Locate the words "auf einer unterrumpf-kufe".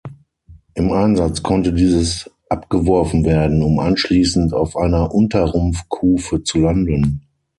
4.51-6.41